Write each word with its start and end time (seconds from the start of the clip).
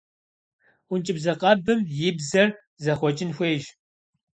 Ӏункӏыбзэ 0.87 1.33
къэбым 1.41 1.79
и 2.07 2.11
бзэр 2.17 2.49
зэхъуэкӏын 2.83 3.31
хуейщ. 3.35 3.65